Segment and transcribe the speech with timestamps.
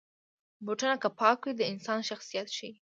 [0.65, 2.71] بوټونه که پاک وي، د انسان شخصیت ښيي.